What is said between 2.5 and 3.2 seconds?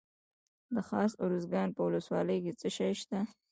څه شی شته؟